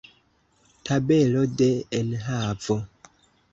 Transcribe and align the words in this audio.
Tabelo 0.87 1.43
de 1.61 1.69
enhavo. 1.99 2.77